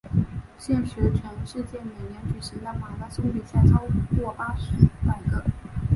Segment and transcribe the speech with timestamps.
[0.57, 3.83] 现时全世界每年举行的马拉松比赛超
[4.19, 4.47] 过八
[5.05, 5.45] 百个。